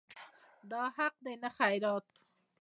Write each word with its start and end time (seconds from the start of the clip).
دا 0.71 0.83
حق 0.97 1.15
دی 1.25 1.35
نه 1.43 1.49
خیرات. 1.57 2.07